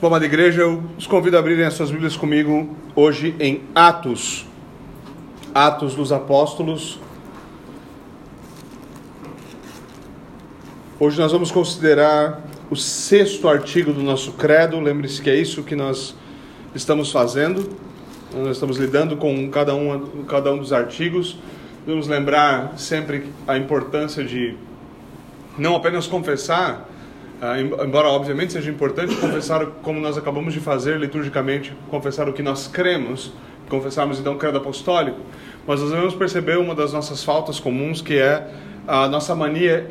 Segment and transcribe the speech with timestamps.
[0.00, 4.46] Bom, amada igreja, eu os convido a abrirem as suas Bíblias comigo hoje em Atos.
[5.52, 7.00] Atos dos Apóstolos.
[11.00, 14.78] Hoje nós vamos considerar o sexto artigo do nosso credo.
[14.78, 16.14] Lembre-se que é isso que nós
[16.76, 17.68] estamos fazendo.
[18.32, 21.36] Nós estamos lidando com cada um, cada um dos artigos.
[21.84, 24.54] Vamos lembrar sempre a importância de
[25.58, 26.87] não apenas confessar,
[27.84, 32.66] embora obviamente seja importante confessar como nós acabamos de fazer liturgicamente, confessar o que nós
[32.66, 33.32] cremos,
[33.68, 35.20] confessarmos então o credo apostólico,
[35.66, 38.48] mas nós devemos perceber uma das nossas faltas comuns que é
[38.86, 39.86] a nossa mania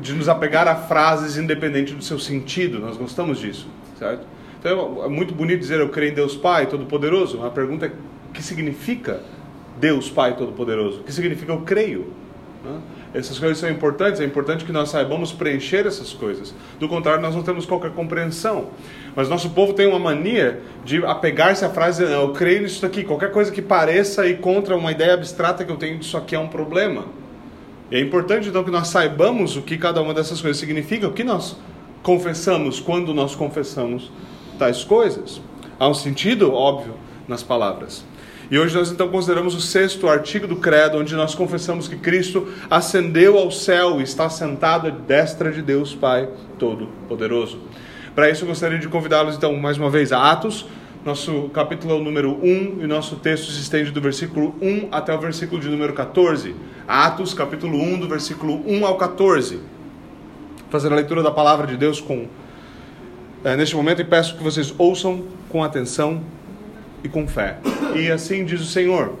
[0.00, 2.80] de nos apegar a frases independente do seu sentido.
[2.80, 3.68] Nós gostamos disso,
[3.98, 4.26] certo?
[4.58, 7.44] Então é muito bonito dizer eu creio em Deus Pai Todo-Poderoso.
[7.44, 7.92] A pergunta é:
[8.32, 9.20] que significa
[9.78, 11.00] Deus Pai Todo-Poderoso?
[11.00, 12.12] O que significa eu creio?
[12.64, 12.80] Né?
[13.14, 16.54] Essas coisas são importantes, é importante que nós saibamos preencher essas coisas.
[16.80, 18.68] Do contrário, nós não temos qualquer compreensão.
[19.14, 23.04] Mas nosso povo tem uma mania de apegar-se à frase: eu creio nisso aqui.
[23.04, 26.38] Qualquer coisa que pareça ir contra uma ideia abstrata que eu tenho disso aqui é
[26.38, 27.04] um problema.
[27.90, 31.12] E é importante então que nós saibamos o que cada uma dessas coisas significa, o
[31.12, 31.54] que nós
[32.02, 34.10] confessamos quando nós confessamos
[34.58, 35.42] tais coisas.
[35.78, 36.94] Há um sentido óbvio
[37.28, 38.04] nas palavras.
[38.52, 42.46] E hoje nós então consideramos o sexto artigo do Credo, onde nós confessamos que Cristo
[42.70, 47.58] ascendeu ao céu e está sentado à destra de Deus Pai Todo-Poderoso.
[48.14, 50.66] Para isso eu gostaria de convidá-los então mais uma vez a Atos,
[51.02, 55.58] nosso capítulo número 1 e nosso texto se estende do versículo 1 até o versículo
[55.58, 56.54] de número 14.
[56.86, 59.54] Atos, capítulo 1, do versículo 1 ao 14.
[59.54, 59.64] Vou
[60.68, 62.26] fazer a leitura da palavra de Deus com
[63.44, 66.20] é, neste momento e peço que vocês ouçam com atenção
[67.04, 67.58] e com fé.
[67.94, 69.14] E assim diz o Senhor: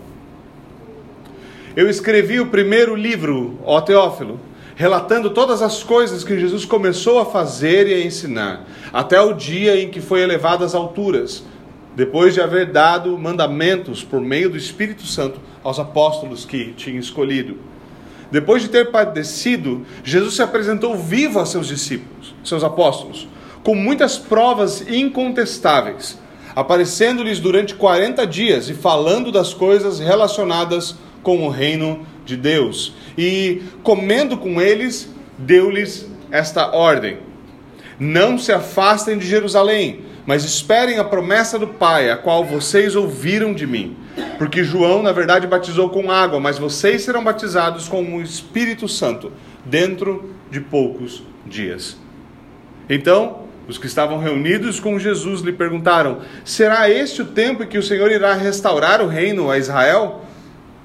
[1.76, 4.40] Eu escrevi o primeiro livro, ó Teófilo,
[4.74, 9.80] relatando todas as coisas que Jesus começou a fazer e a ensinar, até o dia
[9.80, 11.44] em que foi elevado às alturas,
[11.94, 17.56] depois de haver dado mandamentos por meio do Espírito Santo aos apóstolos que tinha escolhido.
[18.30, 23.28] Depois de ter padecido, Jesus se apresentou vivo a seus discípulos, seus apóstolos,
[23.62, 26.18] com muitas provas incontestáveis
[26.54, 32.94] aparecendo-lhes durante 40 dias e falando das coisas relacionadas com o reino de Deus.
[33.16, 35.08] E comendo com eles,
[35.38, 37.18] deu-lhes esta ordem:
[37.98, 43.52] Não se afastem de Jerusalém, mas esperem a promessa do Pai, a qual vocês ouviram
[43.52, 43.96] de mim.
[44.38, 49.32] Porque João, na verdade, batizou com água, mas vocês serão batizados com o Espírito Santo
[49.64, 51.96] dentro de poucos dias.
[52.88, 57.78] Então, os que estavam reunidos com Jesus lhe perguntaram: Será este o tempo em que
[57.78, 60.22] o Senhor irá restaurar o reino a Israel?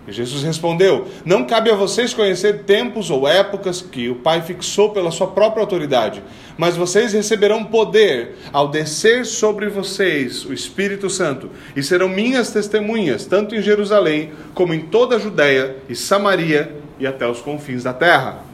[0.08, 4.92] E Jesus respondeu: Não cabe a vocês conhecer tempos ou épocas que o Pai fixou
[4.92, 6.24] pela sua própria autoridade,
[6.58, 13.26] mas vocês receberão poder ao descer sobre vocês o Espírito Santo, e serão minhas testemunhas,
[13.26, 17.94] tanto em Jerusalém como em toda a Judéia e Samaria e até os confins da
[17.94, 18.47] terra.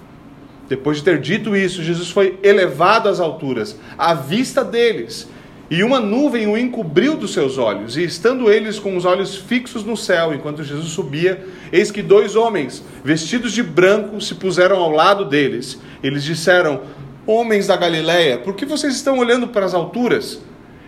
[0.67, 5.29] Depois de ter dito isso, Jesus foi elevado às alturas, à vista deles,
[5.69, 7.97] e uma nuvem o encobriu dos seus olhos.
[7.97, 12.35] E estando eles com os olhos fixos no céu, enquanto Jesus subia, eis que dois
[12.35, 15.79] homens, vestidos de branco, se puseram ao lado deles.
[16.01, 16.81] Eles disseram:
[17.25, 20.41] Homens da Galileia, por que vocês estão olhando para as alturas?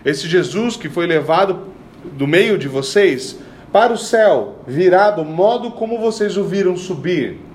[0.04, 1.68] Esse Jesus que foi levado
[2.12, 3.38] do meio de vocês
[3.72, 7.45] para o céu virá do modo como vocês o viram subir.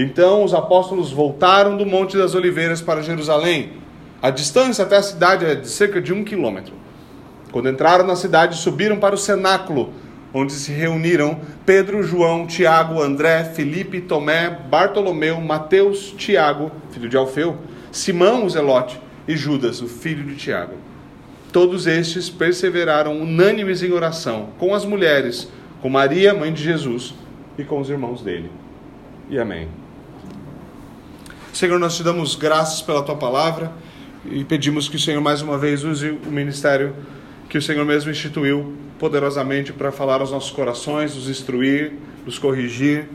[0.00, 3.72] Então os apóstolos voltaram do Monte das Oliveiras para Jerusalém.
[4.22, 6.72] A distância até a cidade é de cerca de um quilômetro.
[7.50, 9.92] Quando entraram na cidade, subiram para o cenáculo,
[10.32, 17.56] onde se reuniram Pedro, João, Tiago, André, Felipe, Tomé, Bartolomeu, Mateus, Tiago, filho de Alfeu,
[17.90, 20.74] Simão, o Zelote, e Judas, o filho de Tiago.
[21.52, 25.50] Todos estes perseveraram unânimes em oração, com as mulheres,
[25.82, 27.16] com Maria, mãe de Jesus,
[27.58, 28.48] e com os irmãos dele.
[29.28, 29.68] E amém.
[31.58, 33.72] Senhor, nós te damos graças pela tua palavra
[34.24, 36.94] e pedimos que o Senhor mais uma vez use o ministério
[37.48, 41.94] que o Senhor mesmo instituiu poderosamente para falar aos nossos corações, nos instruir,
[42.24, 43.08] nos corrigir,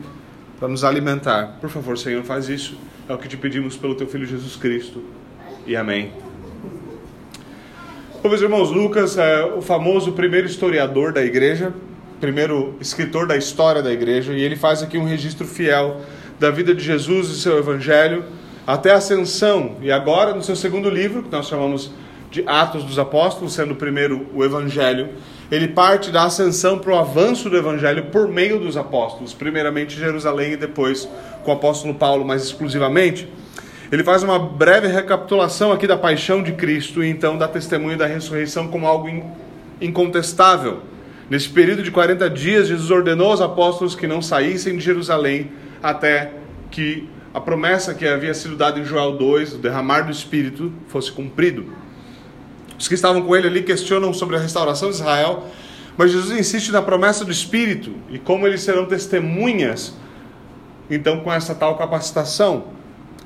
[0.58, 1.56] para nos alimentar.
[1.58, 2.76] Por favor, Senhor, faz isso.
[3.08, 5.02] É o que te pedimos pelo teu filho Jesus Cristo.
[5.66, 6.12] E amém.
[8.22, 11.72] Bom, meus irmãos, Lucas é o famoso primeiro historiador da igreja,
[12.20, 16.02] primeiro escritor da história da igreja, e ele faz aqui um registro fiel
[16.38, 18.24] da vida de Jesus e seu evangelho
[18.66, 19.76] até a ascensão.
[19.80, 21.90] E agora, no seu segundo livro, que nós chamamos
[22.30, 25.10] de Atos dos Apóstolos, sendo o primeiro o evangelho,
[25.50, 30.52] ele parte da ascensão para o avanço do evangelho por meio dos apóstolos, primeiramente Jerusalém
[30.52, 31.08] e depois
[31.44, 33.28] com o apóstolo Paulo mais exclusivamente.
[33.92, 38.06] Ele faz uma breve recapitulação aqui da paixão de Cristo e então dá testemunho da
[38.06, 39.08] ressurreição como algo
[39.80, 40.80] incontestável.
[41.30, 46.32] Nesse período de 40 dias, Jesus ordenou aos apóstolos que não saíssem de Jerusalém até
[46.70, 51.10] que a promessa que havia sido dada em Joel 2, o derramar do Espírito, fosse
[51.10, 51.66] cumprido.
[52.78, 55.48] Os que estavam com ele ali questionam sobre a restauração de Israel,
[55.96, 59.94] mas Jesus insiste na promessa do Espírito e como eles serão testemunhas,
[60.90, 62.64] então, com essa tal capacitação.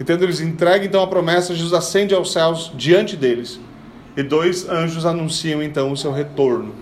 [0.00, 0.22] Entendo?
[0.22, 3.60] Eles entregam então a promessa, Jesus ascende aos céus diante deles,
[4.16, 6.72] e dois anjos anunciam então o seu retorno.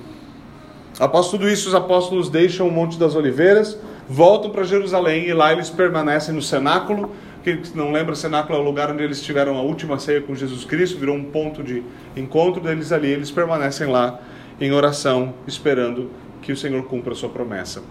[0.99, 3.79] Após tudo isso, os apóstolos deixam o Monte das Oliveiras,
[4.09, 7.11] voltam para Jerusalém e lá eles permanecem no cenáculo.
[7.43, 10.35] Quem não lembra, o cenáculo é o lugar onde eles tiveram a última ceia com
[10.35, 11.83] Jesus Cristo, virou um ponto de
[12.17, 13.09] encontro deles ali.
[13.09, 14.21] Eles permanecem lá
[14.61, 16.11] em oração, esperando
[16.43, 17.83] que o Senhor cumpra a sua promessa.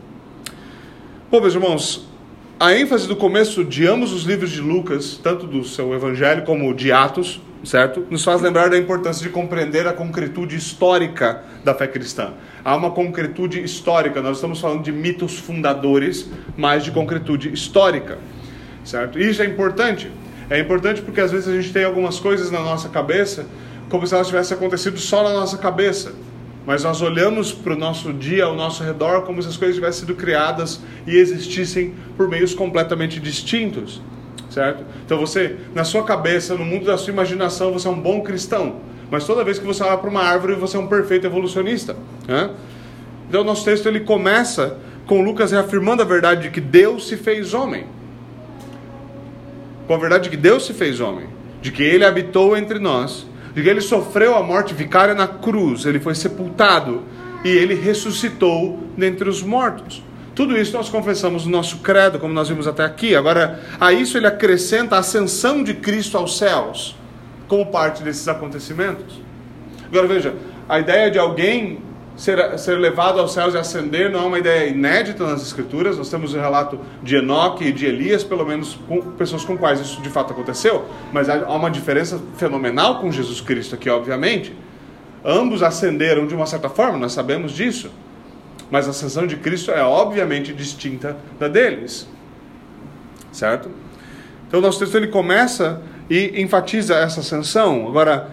[1.29, 2.07] Bom, meus irmãos,
[2.57, 6.73] a ênfase do começo de ambos os livros de Lucas, tanto do seu Evangelho como
[6.73, 8.05] de Atos, certo?
[8.09, 12.33] Nos faz lembrar da importância de compreender a concretude histórica da fé cristã.
[12.63, 18.19] Há uma concretude histórica, nós estamos falando de mitos fundadores, mas de concretude histórica,
[18.85, 19.19] certo?
[19.19, 20.09] Isso é importante.
[20.49, 23.45] É importante porque às vezes a gente tem algumas coisas na nossa cabeça
[23.89, 26.13] como se elas tivessem acontecido só na nossa cabeça.
[26.65, 30.01] Mas nós olhamos para o nosso dia, ao nosso redor, como se as coisas tivessem
[30.01, 34.01] sido criadas e existissem por meios completamente distintos
[34.55, 34.85] certo?
[35.05, 38.77] Então você, na sua cabeça, no mundo da sua imaginação, você é um bom cristão,
[39.11, 41.95] mas toda vez que você olha para uma árvore, você é um perfeito evolucionista.
[42.25, 42.49] Né?
[43.27, 47.17] Então o nosso texto ele começa com Lucas reafirmando a verdade de que Deus se
[47.17, 47.85] fez homem.
[49.87, 51.27] Com a verdade de que Deus se fez homem,
[51.61, 53.27] de que ele habitou entre nós,
[53.63, 57.03] que ele sofreu a morte vicária na cruz, ele foi sepultado
[57.43, 60.03] e ele ressuscitou dentre os mortos.
[60.33, 63.15] Tudo isso nós confessamos no nosso credo, como nós vimos até aqui.
[63.15, 66.97] Agora, a isso ele acrescenta a ascensão de Cristo aos céus,
[67.47, 69.21] como parte desses acontecimentos.
[69.87, 70.35] Agora veja,
[70.67, 71.79] a ideia de alguém
[72.15, 75.97] ser, ser levado aos céus e ascender não é uma ideia inédita nas Escrituras.
[75.97, 79.79] Nós temos o relato de Enoque e de Elias, pelo menos com pessoas com quais
[79.79, 80.85] isso de fato aconteceu.
[81.11, 84.55] Mas há uma diferença fenomenal com Jesus Cristo aqui, obviamente.
[85.23, 87.89] Ambos ascenderam de uma certa forma, nós sabemos disso
[88.69, 92.07] mas a ascensão de Cristo é obviamente distinta da deles.
[93.31, 93.69] Certo?
[94.47, 97.87] Então nosso texto ele começa e enfatiza essa ascensão.
[97.87, 98.31] Agora,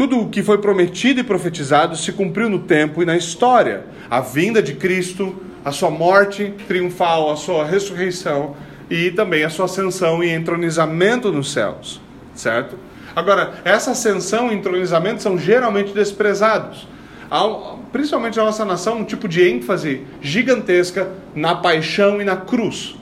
[0.00, 3.84] tudo o que foi prometido e profetizado se cumpriu no tempo e na história.
[4.08, 8.56] A vinda de Cristo, a sua morte triunfal, a sua ressurreição
[8.88, 12.00] e também a sua ascensão e entronizamento nos céus,
[12.34, 12.78] certo?
[13.14, 16.88] Agora, essa ascensão e entronizamento são geralmente desprezados
[17.30, 22.96] há, principalmente na nossa nação, um tipo de ênfase gigantesca na paixão e na cruz.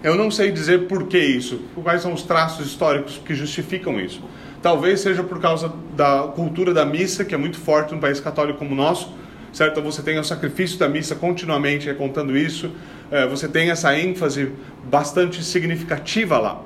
[0.00, 4.22] Eu não sei dizer por que isso, quais são os traços históricos que justificam isso.
[4.62, 8.58] Talvez seja por causa da cultura da missa, que é muito forte num país católico
[8.58, 9.12] como o nosso,
[9.52, 9.78] certo?
[9.78, 12.70] Então você tem o sacrifício da missa continuamente contando isso,
[13.10, 14.52] é, você tem essa ênfase
[14.84, 16.62] bastante significativa lá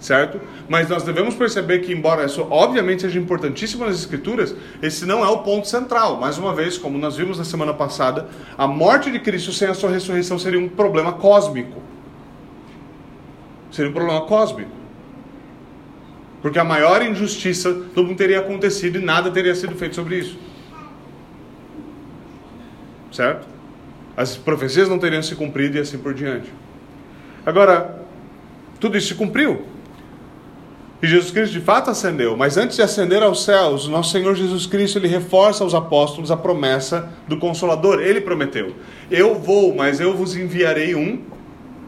[0.00, 0.40] certo?
[0.68, 5.28] Mas nós devemos perceber que, embora isso obviamente seja importantíssimo nas Escrituras, esse não é
[5.28, 6.18] o ponto central.
[6.18, 9.74] Mais uma vez, como nós vimos na semana passada, a morte de Cristo sem a
[9.74, 11.82] sua ressurreição seria um problema cósmico.
[13.70, 14.79] Seria um problema cósmico.
[16.42, 20.38] Porque a maior injustiça do mundo teria acontecido e nada teria sido feito sobre isso.
[23.12, 23.46] Certo?
[24.16, 26.50] As profecias não teriam se cumprido e assim por diante.
[27.44, 28.00] Agora,
[28.78, 29.66] tudo isso se cumpriu.
[31.02, 34.66] E Jesus Cristo de fato ascendeu, mas antes de ascender aos céus, nosso Senhor Jesus
[34.66, 38.00] Cristo ele reforça aos apóstolos a promessa do Consolador.
[38.00, 38.74] Ele prometeu:
[39.10, 41.22] Eu vou, mas eu vos enviarei um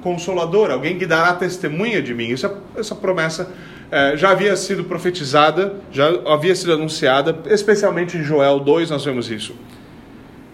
[0.03, 2.29] Consolador, alguém que dará testemunha de mim.
[2.29, 3.53] Isso, essa promessa
[3.93, 9.31] é, já havia sido profetizada, já havia sido anunciada, especialmente em Joel 2 nós vemos
[9.31, 9.55] isso.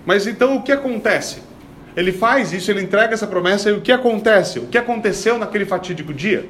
[0.05, 1.41] Mas então o que acontece?
[1.97, 4.59] Ele faz isso, ele entrega essa promessa e o que acontece?
[4.59, 6.49] O que aconteceu naquele fatídico dia?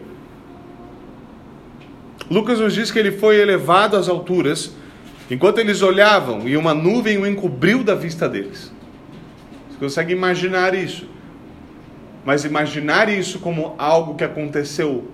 [2.30, 4.74] Lucas nos diz que ele foi elevado às alturas,
[5.30, 8.72] enquanto eles olhavam e uma nuvem o encobriu da vista deles.
[9.68, 11.06] Você consegue imaginar isso?
[12.24, 15.06] Mas imaginar isso como algo que aconteceu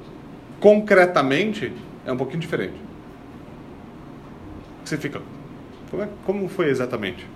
[0.65, 1.71] concretamente
[2.07, 2.73] é um pouquinho diferente.
[4.83, 5.21] Você fica,
[5.91, 7.27] como, é, como foi exatamente?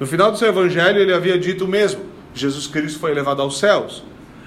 [0.00, 2.04] No final do seu evangelho, ele havia dito o mesmo:
[2.34, 4.02] Jesus Cristo foi elevado aos céus.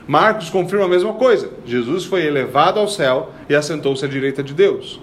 [0.05, 1.51] Marcos confirma a mesma coisa.
[1.65, 4.99] Jesus foi elevado ao céu e assentou-se à direita de Deus.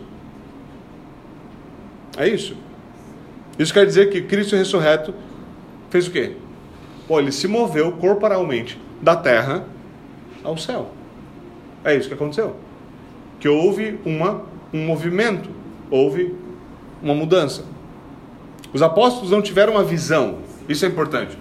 [2.18, 2.58] É isso.
[3.58, 5.14] Isso quer dizer que Cristo ressurreto
[5.88, 6.32] fez o quê?
[7.08, 9.64] Pô, ele se moveu corporalmente da terra
[10.44, 10.95] ao céu.
[11.86, 12.56] É isso que aconteceu.
[13.38, 15.48] que houve uma, um movimento,
[15.88, 16.34] houve
[17.00, 17.64] uma mudança.
[18.72, 20.38] Os apóstolos não tiveram uma visão,
[20.68, 21.38] isso é importante.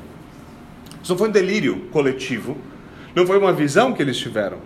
[1.01, 2.57] Isso não foi um delírio coletivo,
[3.15, 4.57] não foi uma visão que eles tiveram.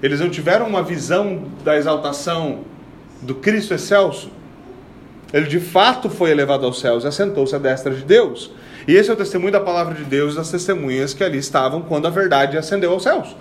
[0.00, 2.60] Eles não tiveram uma visão da exaltação
[3.20, 4.30] do Cristo excelso.
[5.32, 8.52] Ele de fato foi elevado aos céus e assentou-se à destra de Deus.
[8.86, 11.82] E esse é o testemunho da palavra de Deus e das testemunhas que ali estavam
[11.82, 13.34] quando a verdade ascendeu aos céus.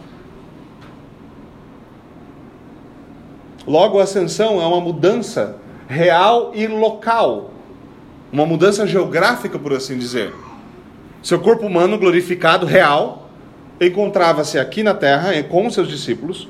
[3.66, 7.52] Logo, a ascensão é uma mudança real e local,
[8.32, 10.34] uma mudança geográfica, por assim dizer.
[11.22, 13.30] Seu corpo humano glorificado, real,
[13.80, 16.50] encontrava-se aqui na terra com seus discípulos,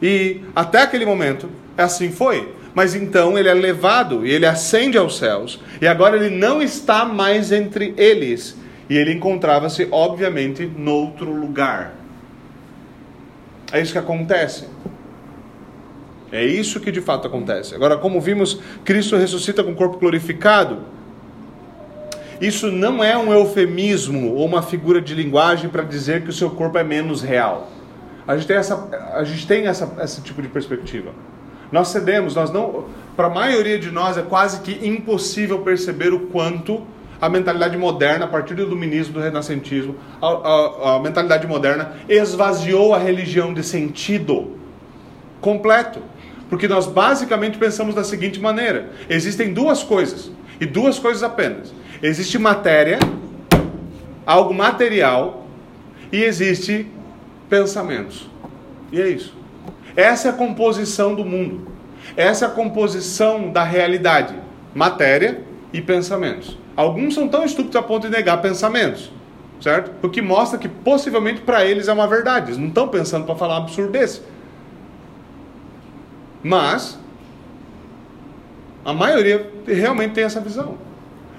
[0.00, 2.54] e até aquele momento, assim foi.
[2.72, 7.04] Mas então ele é levado e ele ascende aos céus, e agora ele não está
[7.04, 8.56] mais entre eles,
[8.88, 11.94] e ele encontrava-se, obviamente, noutro lugar.
[13.72, 14.66] É isso que acontece.
[16.32, 17.74] É isso que de fato acontece.
[17.74, 20.78] Agora, como vimos, Cristo ressuscita com o corpo glorificado.
[22.40, 26.50] Isso não é um eufemismo ou uma figura de linguagem para dizer que o seu
[26.50, 27.68] corpo é menos real.
[28.26, 31.10] A gente tem essa, a gente tem essa, esse tipo de perspectiva.
[31.70, 36.20] Nós cedemos, nós não, para a maioria de nós é quase que impossível perceber o
[36.26, 36.82] quanto
[37.20, 42.94] a mentalidade moderna, a partir do iluminismo, do renascentismo, a, a, a mentalidade moderna esvaziou
[42.94, 44.56] a religião de sentido
[45.40, 46.00] completo.
[46.50, 50.30] Porque nós basicamente pensamos da seguinte maneira: existem duas coisas,
[50.60, 51.72] e duas coisas apenas.
[52.02, 52.98] Existe matéria,
[54.26, 55.46] algo material,
[56.12, 56.86] e existe
[57.48, 58.28] pensamentos.
[58.90, 59.34] E é isso.
[59.94, 61.68] Essa é a composição do mundo.
[62.16, 64.34] Essa é a composição da realidade:
[64.74, 65.42] matéria
[65.72, 66.58] e pensamentos.
[66.74, 69.12] Alguns são tão estúpidos a ponto de negar pensamentos,
[69.60, 69.92] certo?
[70.02, 72.48] O que mostra que possivelmente para eles é uma verdade.
[72.48, 74.22] Eles não estão pensando para falar um absurdo desse.
[76.42, 76.98] Mas
[78.84, 80.78] a maioria realmente tem essa visão.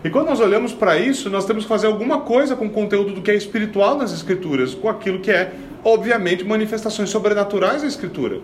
[0.04, 3.14] E quando nós olhamos para isso, nós temos que fazer alguma coisa com o conteúdo
[3.14, 5.54] do que é espiritual nas Escrituras, com aquilo que é,
[5.84, 8.40] obviamente, manifestações sobrenaturais da Escritura.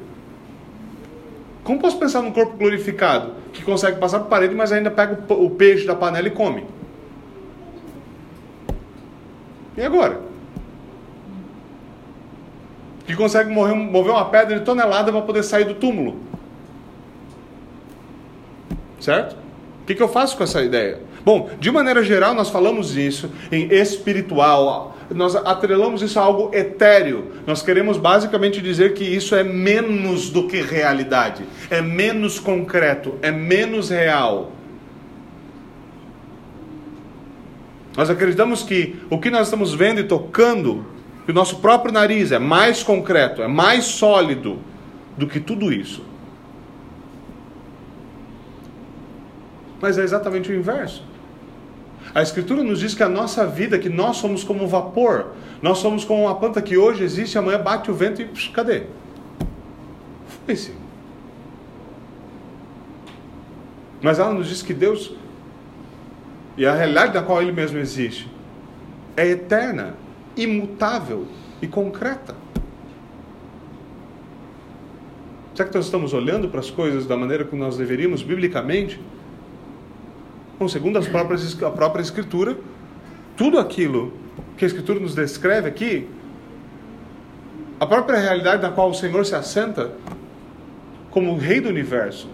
[1.64, 5.50] Como posso pensar num corpo glorificado que consegue passar por parede, mas ainda pega o
[5.50, 6.64] peixe da panela e come?
[9.76, 10.22] E agora?
[13.06, 16.20] Que consegue mover uma pedra de tonelada para poder sair do túmulo?
[19.08, 19.38] Certo?
[19.84, 21.00] O que, que eu faço com essa ideia?
[21.24, 27.32] Bom, de maneira geral, nós falamos isso em espiritual, nós atrelamos isso a algo etéreo.
[27.48, 33.32] Nós queremos basicamente dizer que isso é menos do que realidade, é menos concreto, é
[33.32, 34.52] menos real.
[37.96, 40.86] Nós acreditamos que o que nós estamos vendo e tocando,
[41.26, 44.60] o nosso próprio nariz é mais concreto, é mais sólido
[45.18, 46.17] do que tudo isso.
[49.82, 51.04] Mas é exatamente o inverso.
[52.14, 55.78] A Escritura nos diz que a nossa vida, que nós somos como um vapor, nós
[55.80, 58.84] somos como uma planta que hoje existe, amanhã bate o vento e psh, cadê?
[60.46, 60.74] Foi-se.
[64.02, 65.14] Mas ela nos diz que Deus,
[66.56, 68.30] e a realidade da qual Ele mesmo existe,
[69.16, 69.96] é eterna,
[70.36, 71.28] imutável
[71.62, 72.36] e concreta.
[75.54, 79.00] Será que nós estamos olhando para as coisas da maneira que nós deveríamos, biblicamente?
[80.60, 82.58] Bom, segundo as próprias, a própria Escritura,
[83.36, 84.12] tudo aquilo
[84.58, 86.08] que a Escritura nos descreve aqui,
[87.80, 89.92] a própria realidade na qual o Senhor se assenta
[91.12, 92.28] como o Rei do universo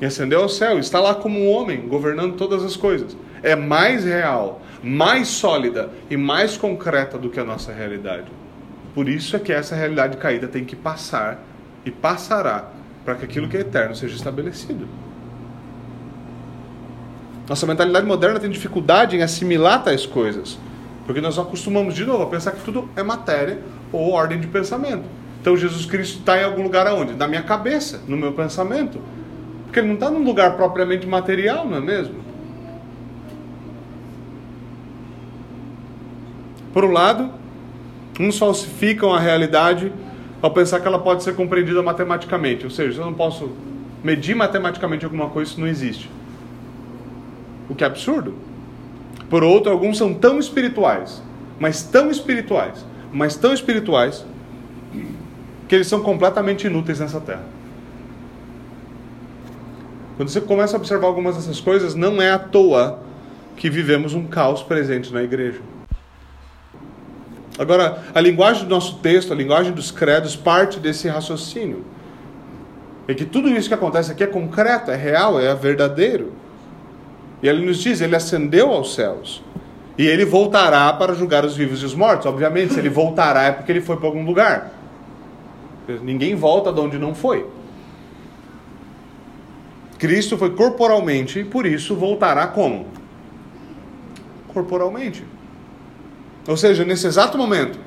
[0.00, 4.04] e ascendeu ao céu, está lá como um homem governando todas as coisas, é mais
[4.04, 8.26] real, mais sólida e mais concreta do que a nossa realidade.
[8.92, 11.40] Por isso é que essa realidade caída tem que passar
[11.84, 12.70] e passará
[13.04, 14.88] para que aquilo que é eterno seja estabelecido.
[17.48, 20.58] Nossa mentalidade moderna tem dificuldade em assimilar tais coisas.
[21.04, 23.60] Porque nós acostumamos de novo a pensar que tudo é matéria
[23.92, 25.04] ou ordem de pensamento.
[25.40, 27.14] Então Jesus Cristo está em algum lugar aonde?
[27.14, 28.98] Na minha cabeça, no meu pensamento.
[29.64, 32.16] Porque ele não está num lugar propriamente material, não é mesmo?
[36.72, 37.30] Por um lado,
[38.18, 39.92] uns falsificam a realidade
[40.42, 42.64] ao pensar que ela pode ser compreendida matematicamente.
[42.64, 43.52] Ou seja, se eu não posso
[44.02, 46.10] medir matematicamente alguma coisa, isso não existe
[47.68, 48.34] o que é absurdo.
[49.28, 51.22] Por outro, alguns são tão espirituais,
[51.58, 54.24] mas tão espirituais, mas tão espirituais,
[55.68, 57.44] que eles são completamente inúteis nessa terra.
[60.16, 63.00] Quando você começa a observar algumas dessas coisas, não é à toa
[63.56, 65.60] que vivemos um caos presente na igreja.
[67.58, 71.84] Agora, a linguagem do nosso texto, a linguagem dos credos, parte desse raciocínio.
[73.08, 76.32] é que tudo isso que acontece aqui é concreto, é real, é verdadeiro.
[77.46, 79.40] E ele nos diz: ele ascendeu aos céus.
[79.96, 82.26] E ele voltará para julgar os vivos e os mortos.
[82.26, 84.72] Obviamente, se ele voltará é porque ele foi para algum lugar.
[86.02, 87.46] Ninguém volta de onde não foi.
[89.96, 92.88] Cristo foi corporalmente e por isso voltará como?
[94.48, 95.24] Corporalmente.
[96.48, 97.78] Ou seja, nesse exato momento,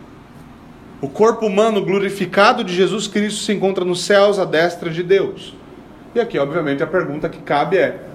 [1.02, 5.54] o corpo humano glorificado de Jesus Cristo se encontra nos céus à destra de Deus.
[6.16, 8.09] E aqui, obviamente, a pergunta que cabe é: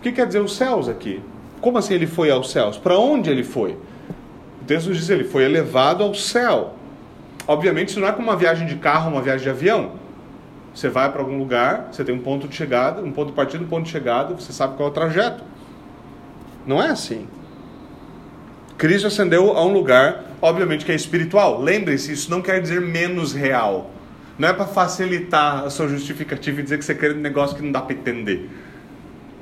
[0.00, 1.20] o que quer dizer os céus aqui?
[1.60, 2.78] Como assim ele foi aos céus?
[2.78, 3.72] Para onde ele foi?
[4.62, 6.74] O texto diz que ele foi elevado ao céu.
[7.46, 9.92] Obviamente, isso não é como uma viagem de carro, uma viagem de avião.
[10.74, 13.62] Você vai para algum lugar, você tem um ponto de chegada, um ponto de partida,
[13.62, 15.44] um ponto de chegada, você sabe qual é o trajeto.
[16.66, 17.28] Não é assim.
[18.78, 21.60] Cristo ascendeu a um lugar, obviamente, que é espiritual.
[21.60, 23.90] Lembre-se, isso não quer dizer menos real.
[24.38, 27.62] Não é para facilitar a sua justificativa e dizer que você quer um negócio que
[27.62, 28.48] não dá para entender.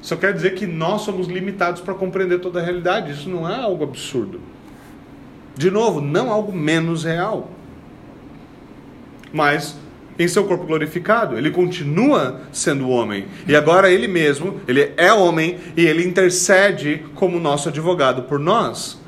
[0.00, 3.12] Só quer dizer que nós somos limitados para compreender toda a realidade.
[3.12, 4.40] Isso não é algo absurdo.
[5.56, 7.50] De novo, não algo menos real.
[9.32, 9.76] Mas
[10.18, 13.26] em seu corpo glorificado, ele continua sendo homem.
[13.46, 19.00] E agora ele mesmo, ele é homem e ele intercede como nosso advogado por nós.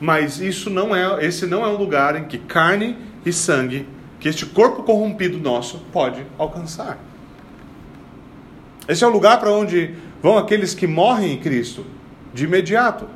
[0.00, 3.88] Mas isso não é, esse não é um lugar em que carne e sangue,
[4.20, 6.98] que este corpo corrompido nosso pode alcançar.
[8.88, 11.84] Esse é o lugar para onde vão aqueles que morrem em Cristo
[12.32, 13.06] de imediato.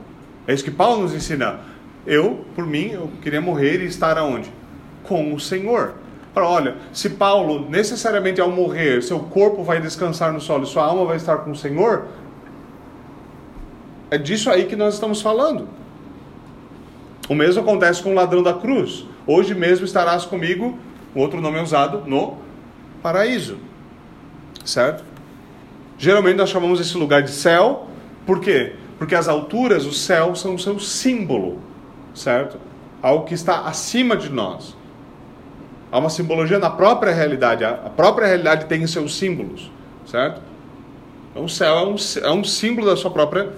[0.46, 1.60] É isso que Paulo nos ensina.
[2.06, 4.50] Eu, por mim, eu queria morrer e estar aonde?
[5.04, 5.94] Com o Senhor.
[6.34, 11.04] Olha, se Paulo necessariamente ao morrer, seu corpo vai descansar no solo e sua alma
[11.04, 12.06] vai estar com o Senhor,
[14.10, 15.68] é disso aí que nós estamos falando.
[17.28, 19.04] O mesmo acontece com o ladrão da cruz.
[19.26, 20.76] Hoje mesmo estarás comigo,
[21.14, 22.38] outro nome é usado, no
[23.02, 23.58] paraíso.
[24.64, 25.04] Certo?
[26.00, 27.86] Geralmente nós chamamos esse lugar de céu,
[28.24, 28.72] por quê?
[28.98, 31.60] Porque as alturas, o céu, são o seu símbolo,
[32.14, 32.56] certo?
[33.02, 34.74] Algo que está acima de nós.
[35.92, 37.66] Há uma simbologia na própria realidade.
[37.66, 39.70] A própria realidade tem seus símbolos,
[40.06, 40.40] certo?
[41.32, 43.50] Então, o céu é um, é um símbolo da sua própria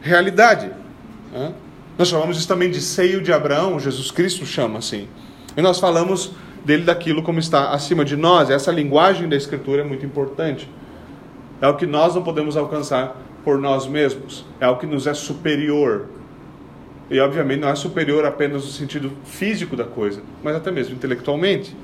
[0.00, 0.70] realidade.
[1.30, 1.52] Né?
[1.98, 5.06] Nós chamamos isso também de seio de Abraão, Jesus Cristo chama assim.
[5.54, 6.32] E nós falamos
[6.64, 8.48] dele daquilo como está acima de nós.
[8.48, 10.66] Essa linguagem da Escritura é muito importante.
[11.64, 14.44] É o que nós não podemos alcançar por nós mesmos.
[14.60, 16.10] É o que nos é superior.
[17.10, 21.74] E obviamente não é superior apenas no sentido físico da coisa, mas até mesmo intelectualmente.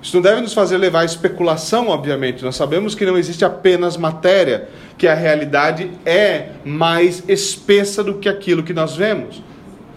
[0.00, 2.44] Isso não deve nos fazer levar à especulação, obviamente.
[2.44, 8.28] Nós sabemos que não existe apenas matéria, que a realidade é mais espessa do que
[8.28, 9.42] aquilo que nós vemos.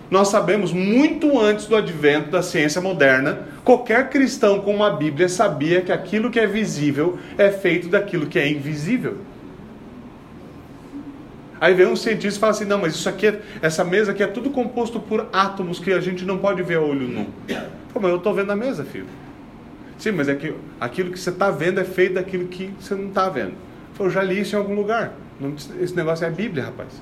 [0.10, 5.82] Nós sabemos muito antes do advento da ciência moderna, qualquer cristão com uma Bíblia sabia
[5.82, 9.18] que aquilo que é visível é feito daquilo que é invisível.
[11.60, 14.24] Aí vem um cientista e fala assim: não, mas isso aqui, é, essa mesa aqui
[14.24, 17.28] é tudo composto por átomos que a gente não pode ver a olho nu.
[17.92, 19.08] Pô, mas eu estou vendo a mesa, filho.
[19.98, 23.10] Sim, mas é que aquilo que você está vendo é feito daquilo que você não
[23.10, 23.56] está vendo.
[24.00, 25.12] Eu já li isso em algum lugar.
[25.82, 27.02] Esse negócio é a Bíblia, rapaz.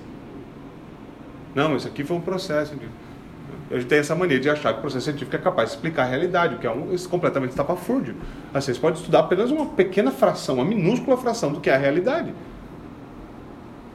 [1.54, 2.73] Não, isso aqui foi um processo.
[3.72, 6.04] A gente tem essa mania de achar que o processo científico é capaz de explicar
[6.04, 8.15] a realidade, o que é um, completamente estapafúrdio.
[8.54, 11.78] Assim, você pode estudar apenas uma pequena fração, uma minúscula fração do que é a
[11.78, 12.34] realidade.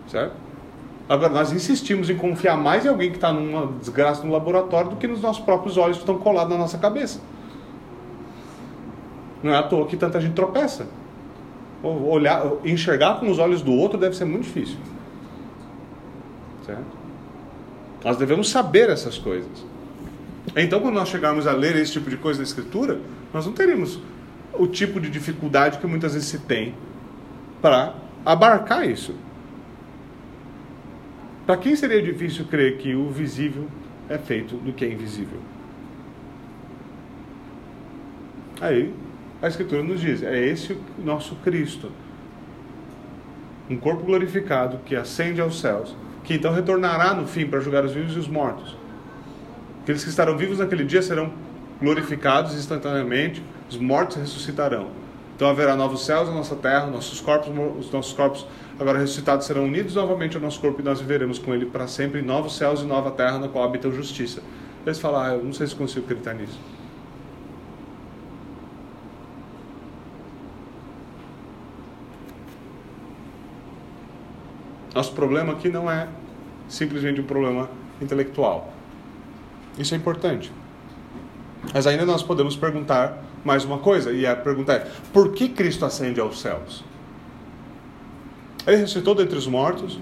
[0.09, 0.35] Certo?
[1.09, 4.97] Agora, nós insistimos em confiar mais em alguém que está numa desgraça no laboratório do
[4.97, 7.21] que nos nossos próprios olhos que estão colados na nossa cabeça.
[9.43, 10.87] Não é à toa que tanta gente tropeça.
[11.83, 14.77] Olhar, enxergar com os olhos do outro deve ser muito difícil.
[16.65, 17.00] Certo?
[18.05, 19.65] Nós devemos saber essas coisas.
[20.57, 22.99] Então, quando nós chegarmos a ler esse tipo de coisa na Escritura,
[23.33, 24.01] nós não teremos
[24.53, 26.75] o tipo de dificuldade que muitas vezes se tem
[27.61, 29.15] para abarcar isso.
[31.47, 33.67] Para quem seria difícil crer que o visível
[34.09, 35.39] é feito do que é invisível?
[38.61, 38.93] Aí,
[39.41, 41.91] a Escritura nos diz: é esse o nosso Cristo.
[43.69, 45.95] Um corpo glorificado que ascende aos céus
[46.31, 48.77] que então retornará no fim para julgar os vivos e os mortos.
[49.83, 51.33] Aqueles que estarão vivos naquele dia serão
[51.83, 54.91] glorificados instantaneamente, os mortos ressuscitarão.
[55.35, 57.49] Então haverá novos céus na nossa terra, nossos corpos,
[57.81, 58.47] os nossos corpos
[58.79, 62.21] agora ressuscitados serão unidos novamente ao nosso corpo e nós viveremos com ele para sempre
[62.21, 64.41] em novos céus e nova terra na qual habita a justiça.
[64.87, 66.61] Eles falam, ah, eu não sei se consigo acreditar nisso.
[74.95, 76.09] Nosso problema aqui não é
[76.69, 77.69] simplesmente um problema
[78.01, 78.73] intelectual.
[79.79, 80.53] Isso é importante.
[81.73, 85.85] Mas ainda nós podemos perguntar mais uma coisa, e a pergunta é: por que Cristo
[85.85, 86.85] ascende aos céus?
[88.67, 89.99] Ele ressuscitou dentre os mortos,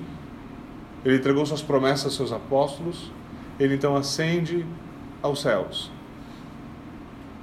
[1.05, 3.11] ele entregou suas promessas aos seus apóstolos,
[3.59, 4.67] ele então ascende
[5.23, 5.91] aos céus.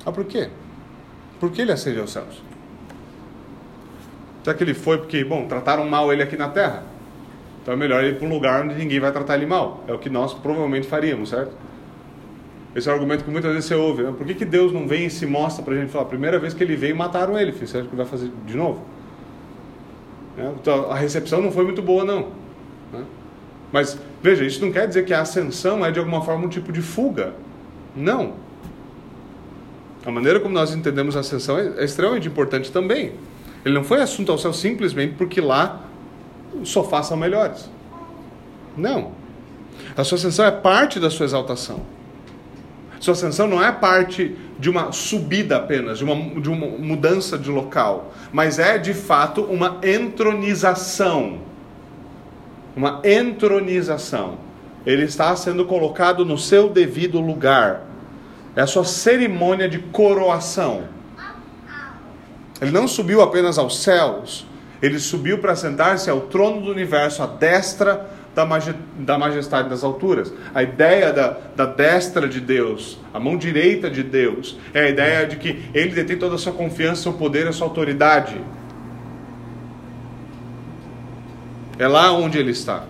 [0.05, 0.49] Ah, por quê?
[1.39, 2.41] Por que ele ascende aos céus?
[4.43, 6.94] Será que ele foi porque, bom, trataram mal ele aqui na terra?
[7.65, 9.83] Então é melhor ir para um lugar onde ninguém vai tratar ele mal.
[9.87, 11.51] É o que nós provavelmente faríamos, certo?
[12.75, 14.03] Esse é o argumento que muitas vezes você ouve.
[14.03, 14.13] Né?
[14.15, 16.05] Por que, que Deus não vem e se mostra para a gente falar?
[16.05, 17.51] Primeira vez que ele veio, mataram ele.
[17.53, 18.85] Você acha que vai fazer de novo?
[20.37, 20.53] Né?
[20.61, 22.27] Então, a recepção não foi muito boa, não.
[22.93, 23.03] Né?
[23.71, 26.71] Mas, veja, isso não quer dizer que a ascensão é de alguma forma um tipo
[26.71, 27.33] de fuga.
[27.95, 28.33] Não.
[30.05, 33.13] A maneira como nós entendemos a ascensão é, é extremamente importante também.
[33.65, 35.81] Ele não foi assunto ao céu simplesmente porque lá
[36.61, 37.69] os sofás são melhores.
[38.75, 39.11] Não.
[39.95, 41.81] A sua ascensão é parte da sua exaltação.
[42.99, 47.51] Sua ascensão não é parte de uma subida apenas, de uma, de uma mudança de
[47.51, 51.39] local, mas é de fato uma entronização.
[52.75, 54.37] Uma entronização.
[54.85, 57.83] Ele está sendo colocado no seu devido lugar.
[58.55, 60.83] É a sua cerimônia de coroação.
[62.61, 64.47] Ele não subiu apenas aos céus,
[64.85, 68.09] ele subiu para sentar-se ao trono do universo, à destra
[68.99, 70.33] da majestade das alturas.
[70.53, 75.25] A ideia da, da destra de Deus, a mão direita de Deus, é a ideia
[75.25, 78.35] de que ele detém toda a sua confiança, seu poder a sua autoridade.
[81.79, 82.83] É lá onde ele está.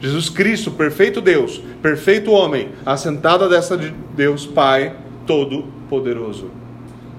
[0.00, 4.94] Jesus Cristo, perfeito Deus, perfeito homem, assentado à destra de Deus Pai
[5.26, 6.50] Todo-Poderoso.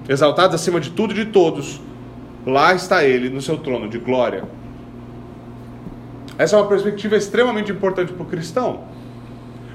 [0.08, 1.80] Exaltado acima de tudo e de todos,
[2.46, 4.44] lá está ele no seu trono de glória.
[6.38, 8.84] Essa é uma perspectiva extremamente importante para o cristão.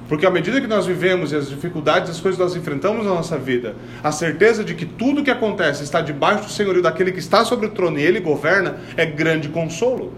[0.07, 3.13] Porque à medida que nós vivemos e as dificuldades, as coisas que nós enfrentamos na
[3.13, 7.19] nossa vida, a certeza de que tudo que acontece está debaixo do senhorio daquele que
[7.19, 10.13] está sobre o trono e ele governa, é grande consolo.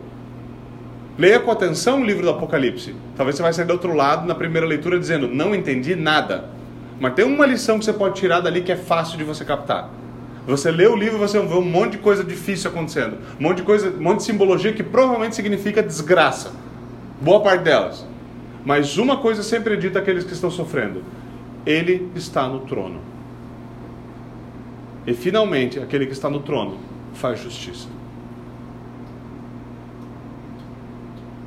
[1.18, 2.96] Leia com atenção o livro do Apocalipse.
[3.18, 6.46] Talvez você vai sair do outro lado na primeira leitura dizendo: Não entendi nada.
[7.00, 9.90] Mas tem uma lição que você pode tirar dali que é fácil de você captar.
[10.50, 13.20] Você lê o livro e você vê um monte de coisa difícil acontecendo.
[13.40, 16.52] Um monte de coisa, um monte de simbologia que provavelmente significa desgraça.
[17.22, 18.04] Boa parte delas.
[18.66, 21.04] Mas uma coisa sempre é dita àqueles que estão sofrendo:
[21.68, 23.00] Ele está no trono.
[25.06, 26.80] E finalmente, aquele que está no trono
[27.14, 27.88] faz justiça.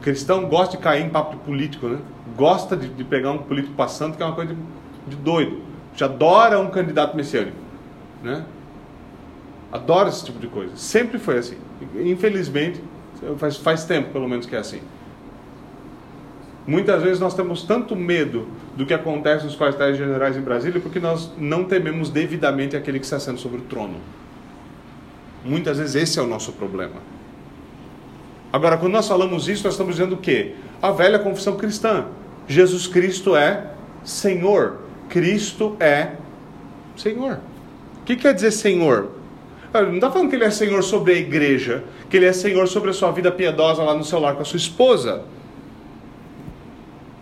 [0.00, 1.98] Cristão gosta de cair em papo político, né?
[2.36, 4.60] Gosta de, de pegar um político passando, que é uma coisa de,
[5.08, 5.60] de doido.
[5.96, 7.56] Já adora um candidato messiânico,
[8.22, 8.44] né?
[9.72, 10.76] Adoro esse tipo de coisa.
[10.76, 11.56] Sempre foi assim.
[11.96, 12.80] Infelizmente,
[13.38, 14.80] faz, faz tempo pelo menos que é assim.
[16.66, 21.00] Muitas vezes nós temos tanto medo do que acontece nos quartéis generais em Brasília porque
[21.00, 23.96] nós não tememos devidamente aquele que está sendo sobre o trono.
[25.44, 26.96] Muitas vezes esse é o nosso problema.
[28.52, 30.54] Agora, quando nós falamos isso, nós estamos dizendo o quê?
[30.80, 32.06] A velha confissão cristã.
[32.46, 33.72] Jesus Cristo é
[34.04, 34.78] Senhor.
[35.08, 36.12] Cristo é
[36.96, 37.40] Senhor.
[38.00, 39.21] O que quer dizer Senhor?
[39.72, 42.90] Não está falando que ele é Senhor sobre a igreja, que ele é Senhor sobre
[42.90, 45.22] a sua vida piedosa lá no seu lar com a sua esposa.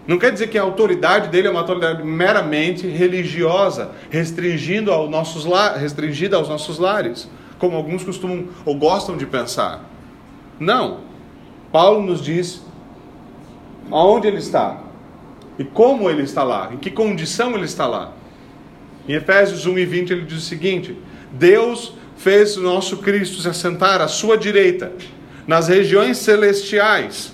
[0.06, 5.44] Não quer dizer que a autoridade dele é uma autoridade meramente religiosa, restringindo nossos
[5.78, 9.84] restringida aos nossos lares, como alguns costumam ou gostam de pensar.
[10.58, 10.98] Não.
[11.70, 12.60] Paulo nos diz
[13.90, 14.80] aonde ele está
[15.56, 18.12] e como ele está lá, em que condição ele está lá.
[19.06, 20.96] Em Efésios 1 e 20 ele diz o seguinte:
[21.30, 24.92] Deus fez o nosso Cristo se assentar à sua direita,
[25.46, 27.32] nas regiões celestiais,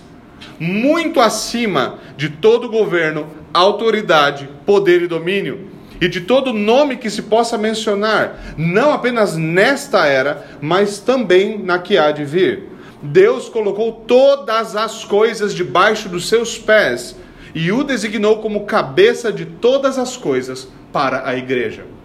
[0.60, 5.70] muito acima de todo governo, autoridade, poder e domínio,
[6.00, 11.78] e de todo nome que se possa mencionar, não apenas nesta era, mas também na
[11.78, 12.64] que há de vir.
[13.02, 17.16] Deus colocou todas as coisas debaixo dos seus pés
[17.54, 21.95] e o designou como cabeça de todas as coisas para a igreja.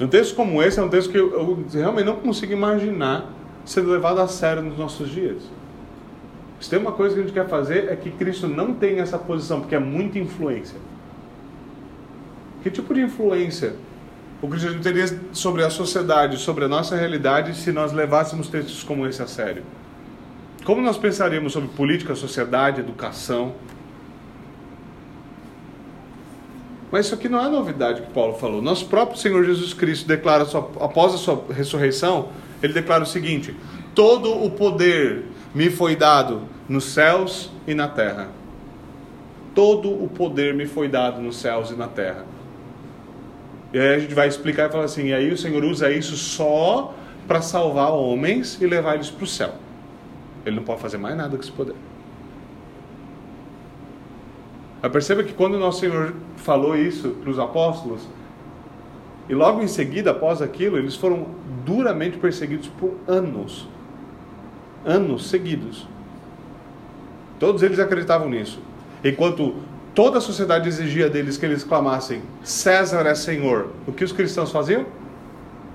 [0.00, 3.30] Um texto como esse é um texto que eu, eu realmente não consigo imaginar
[3.64, 5.42] sendo levado a sério nos nossos dias.
[6.60, 9.18] Se tem uma coisa que a gente quer fazer é que Cristo não tenha essa
[9.18, 10.78] posição, porque é muita influência.
[12.62, 13.74] Que tipo de influência
[14.44, 19.06] o cristianismo teria sobre a sociedade, sobre a nossa realidade, se nós levássemos textos como
[19.06, 19.62] esse a sério?
[20.64, 23.54] Como nós pensaríamos sobre política, sociedade, educação,
[26.94, 28.62] Mas isso aqui não é novidade que Paulo falou.
[28.62, 30.46] Nosso próprio Senhor Jesus Cristo declara,
[30.80, 32.28] após a sua ressurreição,
[32.62, 33.52] ele declara o seguinte:
[33.96, 38.28] Todo o poder me foi dado nos céus e na terra.
[39.56, 42.24] todo o poder me foi dado nos céus e na terra.
[43.72, 46.16] E aí a gente vai explicar e falar assim: e aí o Senhor usa isso
[46.16, 46.94] só
[47.26, 49.52] para salvar homens e levar eles para o céu.
[50.46, 51.74] Ele não pode fazer mais nada com esse poder.
[54.90, 58.06] Perceba que quando o nosso Senhor falou isso para os apóstolos,
[59.28, 61.26] e logo em seguida, após aquilo, eles foram
[61.64, 63.66] duramente perseguidos por anos.
[64.84, 65.86] Anos seguidos.
[67.38, 68.60] Todos eles acreditavam nisso.
[69.02, 69.56] Enquanto
[69.94, 73.70] toda a sociedade exigia deles que eles clamassem: César é Senhor.
[73.86, 74.84] O que os cristãos faziam?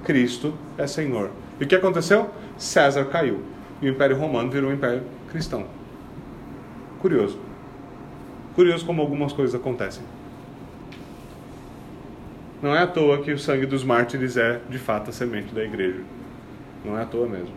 [0.03, 1.31] Cristo é Senhor.
[1.59, 2.29] E o que aconteceu?
[2.57, 3.41] César caiu.
[3.81, 5.65] E o Império Romano virou um Império Cristão.
[7.01, 7.48] Curioso.
[8.59, 10.03] Curioso como algumas coisas acontecem.
[12.61, 15.63] Não é à toa que o sangue dos mártires é, de fato, a semente da
[15.63, 16.01] igreja.
[16.83, 17.53] Não é à toa mesmo.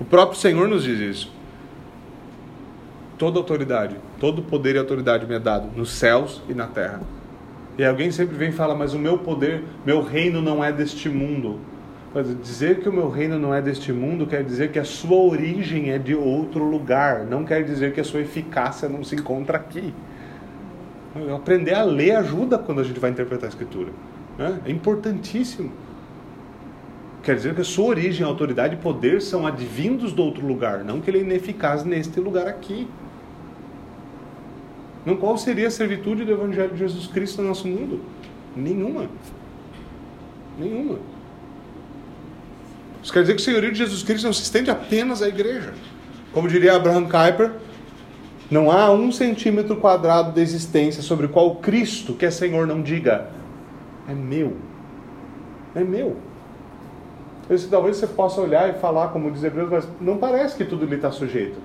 [0.00, 1.32] O próprio Senhor nos diz isso.
[3.18, 7.02] Toda autoridade, todo poder e autoridade me é dado nos céus e na terra.
[7.76, 11.10] E alguém sempre vem e fala, mas o meu poder, meu reino não é deste
[11.10, 11.60] mundo.
[12.14, 15.16] Mas dizer que o meu reino não é deste mundo quer dizer que a sua
[15.16, 17.24] origem é de outro lugar.
[17.24, 19.92] Não quer dizer que a sua eficácia não se encontra aqui.
[21.34, 23.90] Aprender a ler ajuda quando a gente vai interpretar a Escritura.
[24.38, 24.60] Né?
[24.64, 25.72] É importantíssimo.
[27.24, 31.00] Quer dizer que a sua origem, autoridade e poder são advindos do outro lugar, não
[31.00, 32.86] que ele é ineficaz neste lugar aqui.
[35.04, 38.00] Não, qual seria a servitude do Evangelho de Jesus Cristo no nosso mundo?
[38.54, 39.08] Nenhuma.
[40.58, 41.13] Nenhuma.
[43.04, 45.74] Isso quer dizer que o senhorio de Jesus Cristo não se estende apenas à igreja.
[46.32, 47.52] Como diria Abraham Kuyper,
[48.50, 52.80] não há um centímetro quadrado de existência sobre o qual Cristo, que é Senhor, não
[52.80, 53.28] diga:
[54.08, 54.56] é meu.
[55.74, 56.16] É meu.
[57.50, 60.86] Esse, talvez você possa olhar e falar, como diz Hebreus, mas não parece que tudo
[60.86, 61.58] lhe está sujeito.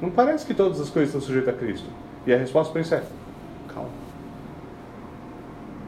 [0.00, 1.88] Não parece que todas as coisas estão sujeitas a Cristo.
[2.24, 3.02] E a resposta para isso é:
[3.74, 3.90] calma.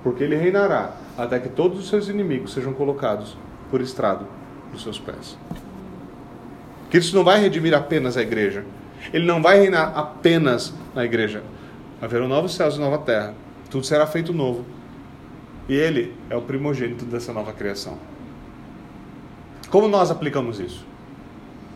[0.03, 3.37] Porque ele reinará até que todos os seus inimigos sejam colocados
[3.71, 4.40] por estrado
[4.73, 5.37] dos seus pés.
[6.91, 8.65] Cristo não vai redimir apenas a igreja,
[9.13, 11.43] ele não vai reinar apenas na igreja.
[12.01, 13.35] Haverão novos céus e nova terra.
[13.71, 14.65] Tudo será feito novo.
[15.69, 17.99] E ele é o primogênito dessa nova criação.
[19.71, 20.85] Como nós aplicamos isso?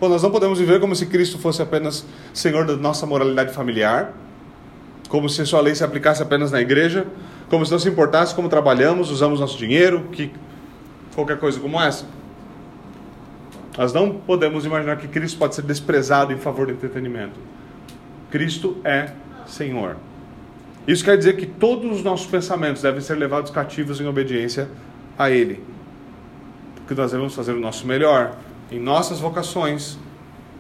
[0.01, 4.13] Bom, nós não podemos viver como se Cristo fosse apenas Senhor da nossa moralidade familiar,
[5.09, 7.07] como se sua lei se aplicasse apenas na igreja,
[7.49, 10.33] como se não se importasse como trabalhamos, usamos nosso dinheiro, que
[11.15, 12.07] qualquer coisa como essa.
[13.77, 17.39] Nós não podemos imaginar que Cristo pode ser desprezado em favor do entretenimento.
[18.31, 19.11] Cristo é
[19.47, 19.97] Senhor.
[20.87, 24.69] Isso quer dizer que todos os nossos pensamentos devem ser levados cativos em obediência
[25.19, 25.63] a Ele.
[26.77, 28.37] Porque nós devemos fazer o nosso melhor
[28.71, 29.99] em nossas vocações,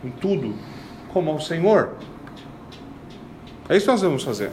[0.02, 0.54] em tudo,
[1.12, 1.92] como ao Senhor.
[3.68, 4.50] É isso que nós devemos fazer.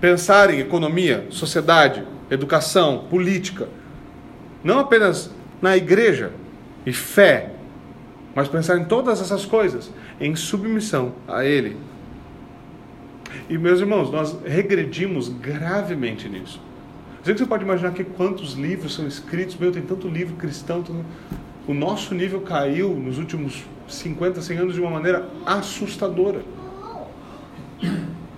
[0.00, 3.68] Pensar em economia, sociedade, educação, política.
[4.62, 6.32] Não apenas na igreja
[6.86, 7.52] e fé,
[8.34, 9.90] mas pensar em todas essas coisas
[10.20, 11.76] em submissão a Ele.
[13.48, 16.60] E meus irmãos, nós regredimos gravemente nisso.
[17.22, 21.04] Você pode imaginar que quantos livros são escritos, meu, tem tanto livro cristão, tanto...
[21.68, 26.42] o nosso nível caiu nos últimos 50, 100 anos de uma maneira assustadora.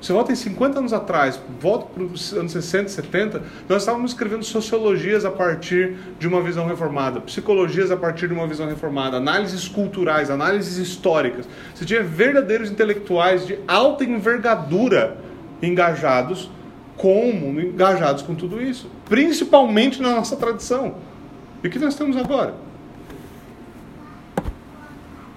[0.03, 4.43] Você volta em 50 anos atrás, volta para os anos 60, 70, nós estávamos escrevendo
[4.43, 9.69] sociologias a partir de uma visão reformada, psicologias a partir de uma visão reformada, análises
[9.69, 11.49] culturais, análises históricas.
[11.73, 15.19] Você tinha verdadeiros intelectuais de alta envergadura
[15.62, 16.51] engajados,
[16.97, 20.97] como engajados com tudo isso, principalmente na nossa tradição.
[21.62, 22.57] E o que nós temos agora?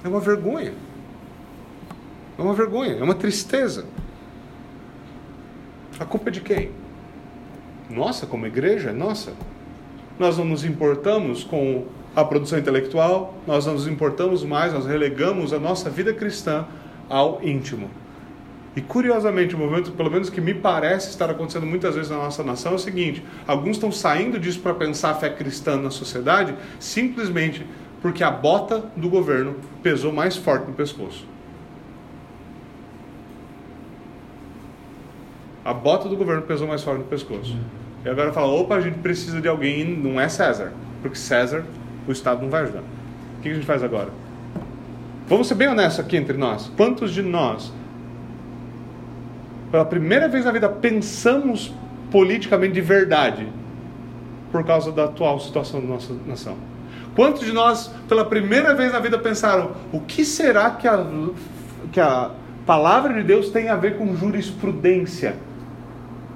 [0.03, 0.73] É uma vergonha.
[2.35, 3.85] É uma vergonha, é uma tristeza.
[5.97, 6.71] A culpa é de quem?
[7.89, 8.91] Nossa, como igreja?
[8.91, 9.33] Nossa.
[10.19, 15.53] Nós não nos importamos com a produção intelectual, nós não nos importamos mais, nós relegamos
[15.53, 16.65] a nossa vida cristã
[17.09, 17.89] ao íntimo.
[18.75, 22.43] E curiosamente, o movimento, pelo menos que me parece estar acontecendo muitas vezes na nossa
[22.43, 26.53] nação, é o seguinte: alguns estão saindo disso para pensar a fé cristã na sociedade,
[26.77, 27.65] simplesmente
[28.01, 31.25] porque a bota do governo pesou mais forte no pescoço.
[35.65, 37.57] A bota do governo pesou mais forte no pescoço.
[38.05, 40.71] E agora fala, opa, a gente precisa de alguém, não é César.
[41.01, 41.65] Porque César,
[42.07, 42.83] o Estado não vai ajudar.
[43.39, 44.09] O que a gente faz agora?
[45.27, 46.71] Vamos ser bem honestos aqui entre nós.
[46.77, 47.73] Quantos de nós,
[49.71, 51.73] pela primeira vez na vida, pensamos
[52.11, 53.47] politicamente de verdade
[54.51, 56.55] por causa da atual situação da nossa nação?
[57.15, 61.03] Quantos de nós, pela primeira vez na vida, pensaram: o que será que a,
[61.91, 62.29] que a
[62.65, 65.35] Palavra de Deus tem a ver com jurisprudência,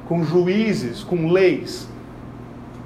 [0.10, 1.88] com juízes, com leis.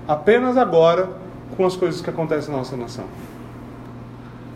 [0.05, 1.09] Apenas agora
[1.55, 3.05] com as coisas que acontecem na nossa nação.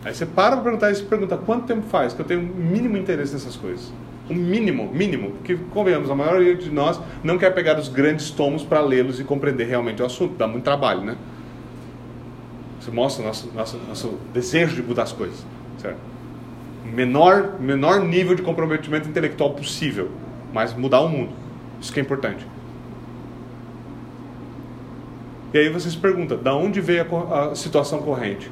[0.04, 2.98] Aí você para para perguntar isso e pergunta quanto tempo faz que eu tenho mínimo
[2.98, 3.90] interesse nessas coisas.
[4.28, 5.30] O mínimo, mínimo.
[5.30, 9.24] Porque, convenhamos, a maioria de nós não quer pegar os grandes tomos para lê-los e
[9.24, 10.34] compreender realmente o assunto.
[10.36, 11.16] Dá muito trabalho, né?
[12.78, 15.42] Isso mostra nosso, nosso, nosso desejo de mudar as coisas.
[15.78, 15.98] Certo?
[16.84, 20.10] Menor, menor nível de comprometimento intelectual possível.
[20.52, 21.32] Mas mudar o mundo.
[21.80, 22.46] Isso que é importante.
[25.52, 28.50] E aí você se pergunta, da onde veio a, a situação corrente?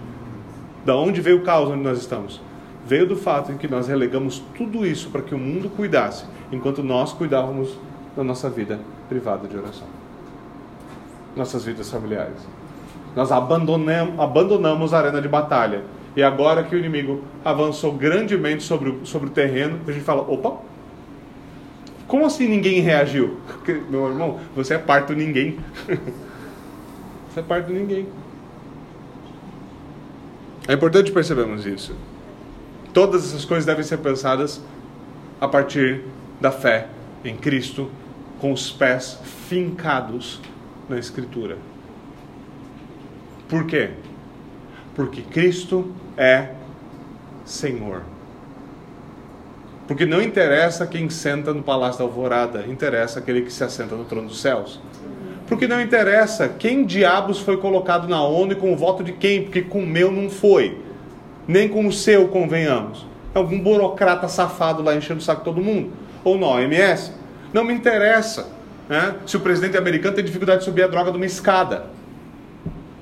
[0.85, 2.41] Da onde veio o caos onde nós estamos?
[2.87, 6.83] Veio do fato em que nós relegamos tudo isso para que o mundo cuidasse, enquanto
[6.83, 7.77] nós cuidávamos
[8.17, 9.87] da nossa vida privada de oração.
[11.37, 12.39] Nossas vidas familiares.
[13.15, 15.83] Nós abandonamos, abandonamos a arena de batalha.
[16.17, 20.23] E agora que o inimigo avançou grandemente sobre o, sobre o terreno, a gente fala:
[20.23, 20.57] opa,
[22.07, 23.37] como assim ninguém reagiu?
[23.49, 25.59] Porque, meu irmão, você é parte do ninguém.
[27.37, 28.09] você é parte do ninguém.
[30.67, 31.95] É importante percebermos isso.
[32.95, 34.59] Todas essas coisas devem ser pensadas
[35.39, 36.03] a partir
[36.41, 36.89] da fé
[37.23, 37.91] em Cristo,
[38.41, 40.41] com os pés fincados
[40.89, 41.59] na Escritura.
[43.51, 43.91] Por quê?
[44.95, 46.55] Porque Cristo é
[47.45, 48.01] Senhor.
[49.87, 54.07] Porque não interessa quem senta no palácio da alvorada, interessa aquele que se assenta no
[54.07, 54.81] trono dos céus.
[55.47, 59.43] Porque não interessa quem diabos foi colocado na ONU e com o voto de quem,
[59.43, 60.79] porque com o meu não foi.
[61.47, 63.07] Nem com o seu, convenhamos.
[63.35, 65.93] É algum burocrata safado lá enchendo o saco de todo mundo.
[66.25, 67.13] Ou na OMS.
[67.53, 68.49] Não me interessa
[68.89, 71.87] né, se o presidente americano tem dificuldade de subir a droga de uma escada.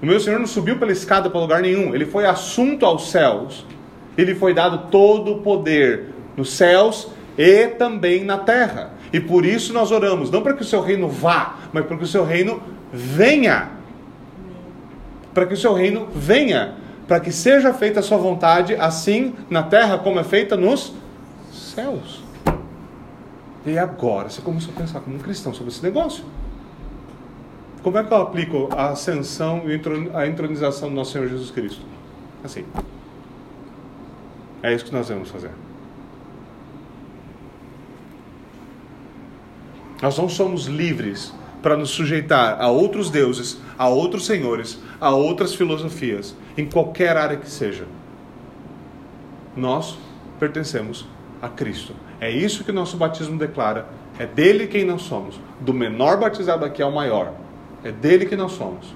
[0.02, 1.94] O meu Senhor não subiu pela escada para lugar nenhum.
[1.94, 3.64] Ele foi assunto aos céus.
[4.18, 8.92] Ele foi dado todo o poder nos céus e também na terra.
[9.14, 12.02] E por isso nós oramos, não para que o seu reino vá, mas para que
[12.02, 12.60] o seu reino
[12.92, 13.70] venha.
[15.32, 16.74] Para que o seu reino venha.
[17.06, 20.92] Para que seja feita a sua vontade, assim na terra como é feita nos
[21.52, 22.24] céus.
[23.64, 26.24] E agora você começou a pensar como um cristão sobre esse negócio.
[27.84, 29.80] Como é que eu aplico a ascensão e
[30.12, 31.82] a entronização do nosso Senhor Jesus Cristo?
[32.42, 32.64] Assim.
[34.60, 35.52] É isso que nós vamos fazer.
[40.04, 45.54] Nós não somos livres para nos sujeitar a outros deuses, a outros senhores, a outras
[45.54, 47.86] filosofias, em qualquer área que seja.
[49.56, 49.96] Nós
[50.38, 51.06] pertencemos
[51.40, 51.94] a Cristo.
[52.20, 53.86] É isso que nosso batismo declara.
[54.18, 55.40] É dele quem nós somos.
[55.58, 57.32] Do menor batizado aqui ao maior.
[57.82, 58.94] É dele que nós somos.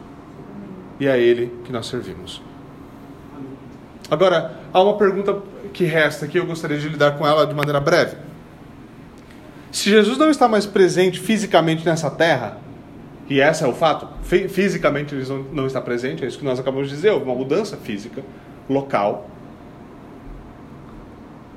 [1.01, 2.43] E é ele que nós servimos.
[4.11, 5.39] Agora, há uma pergunta
[5.73, 8.28] que resta que eu gostaria de lidar com ela de maneira breve.
[9.71, 12.59] Se Jesus não está mais presente fisicamente nessa terra,
[13.29, 16.89] e esse é o fato, fisicamente ele não está presente, é isso que nós acabamos
[16.89, 18.23] de dizer, houve uma mudança física,
[18.69, 19.29] local.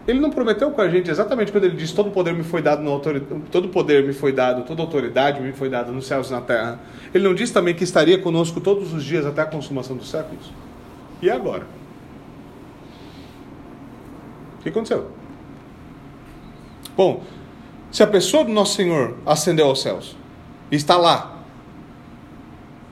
[0.05, 2.87] Ele não prometeu com a gente exatamente quando ele disse todo poder me foi dado
[2.89, 6.41] autoridade, todo poder me foi dado, toda autoridade me foi dada nos céus e na
[6.41, 6.79] terra.
[7.13, 10.51] Ele não disse também que estaria conosco todos os dias até a consumação dos séculos?
[11.21, 11.63] E agora?
[14.59, 15.11] O que aconteceu?
[16.97, 17.23] Bom,
[17.91, 20.15] se a pessoa do nosso Senhor ascendeu aos céus
[20.71, 21.39] e está lá,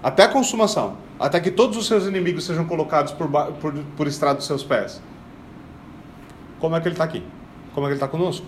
[0.04, 4.38] até a consumação, até que todos os seus inimigos sejam colocados por, por, por estrado
[4.38, 5.02] dos seus pés,
[6.60, 7.24] como é que ele está aqui?
[7.74, 8.46] Como é que ele está conosco?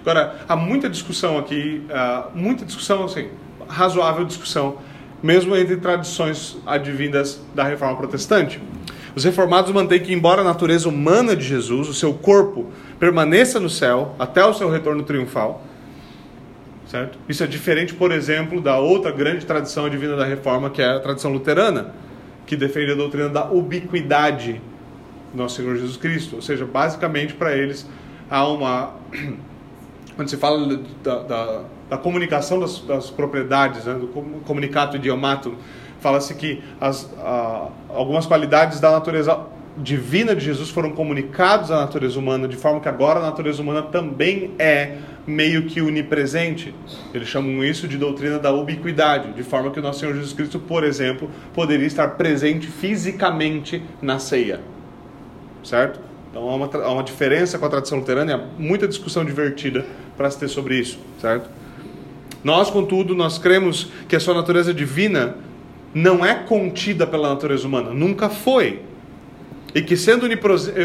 [0.00, 3.28] Agora, há muita discussão aqui, uh, muita discussão, assim,
[3.68, 4.78] razoável discussão,
[5.22, 8.60] mesmo entre tradições advindas da reforma protestante.
[9.14, 12.66] Os reformados mantêm que, embora a natureza humana de Jesus, o seu corpo,
[12.98, 15.64] permaneça no céu até o seu retorno triunfal,
[16.86, 17.18] certo?
[17.28, 21.00] Isso é diferente, por exemplo, da outra grande tradição advinda da reforma, que é a
[21.00, 21.94] tradição luterana,
[22.46, 24.60] que defende a doutrina da ubiquidade
[25.32, 26.36] do nosso Senhor Jesus Cristo.
[26.36, 27.86] Ou seja, basicamente para eles
[28.30, 28.94] há uma.
[30.16, 34.08] Quando se fala da, da, da comunicação das, das propriedades, né, do
[34.44, 35.54] comunicato idiomato,
[36.00, 39.38] fala-se que as, a, algumas qualidades da natureza
[39.76, 43.82] divina de Jesus foram comunicados à natureza humana, de forma que agora a natureza humana
[43.82, 44.96] também é
[45.26, 46.74] meio que onipresente.
[47.14, 50.58] Eles chamam isso de doutrina da ubiquidade, de forma que o nosso Senhor Jesus Cristo,
[50.58, 54.60] por exemplo, poderia estar presente fisicamente na ceia.
[55.62, 56.00] Certo?
[56.30, 59.84] Então há uma, há uma diferença com a tradição luterana, há muita discussão divertida
[60.16, 61.48] para se ter sobre isso, certo?
[62.42, 65.36] Nós, contudo, nós cremos que a sua natureza divina
[65.94, 68.82] não é contida pela natureza humana, nunca foi.
[69.74, 70.26] E que sendo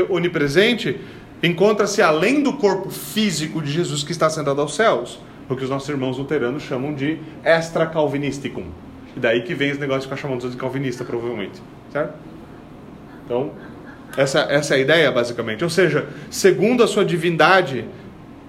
[0.09, 0.99] onipresente,
[1.41, 5.69] encontra-se além do corpo físico de Jesus que está sentado aos céus, o que os
[5.69, 8.65] nossos irmãos luteranos chamam de extra calvinisticum.
[9.15, 11.61] E daí que vem esse negócio de ficar chamando de calvinista, provavelmente.
[11.91, 12.13] Certo?
[13.25, 13.51] Então,
[14.17, 15.63] essa, essa é a ideia, basicamente.
[15.63, 17.85] Ou seja, segundo a sua divindade,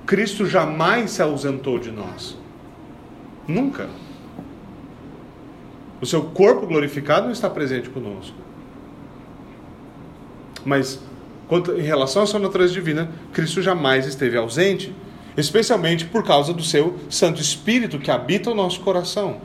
[0.07, 2.37] Cristo jamais se ausentou de nós.
[3.47, 3.89] Nunca.
[6.05, 8.37] O seu corpo glorificado não está presente conosco.
[10.63, 11.01] Mas,
[11.79, 14.95] em relação à sua natureza divina, Cristo jamais esteve ausente,
[15.35, 19.41] especialmente por causa do seu Santo Espírito que habita o nosso coração,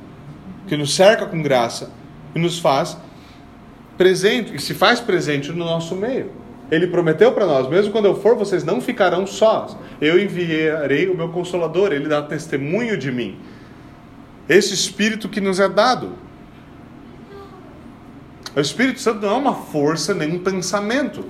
[0.68, 1.94] que nos cerca com graça
[2.36, 2.98] e nos faz
[3.98, 6.30] presente, e se faz presente no nosso meio.
[6.70, 9.78] Ele prometeu para nós: mesmo quando eu for, vocês não ficarão sós.
[10.02, 13.38] Eu enviarei o meu consolador, ele dá testemunho de mim.
[14.50, 16.28] Esse Espírito que nos é dado.
[18.60, 21.24] O Espírito Santo não é uma força nem um pensamento.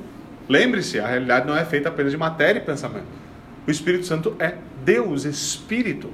[0.49, 3.05] Lembre-se, a realidade não é feita apenas de matéria e pensamento.
[3.67, 6.09] O Espírito Santo é Deus, Espírito.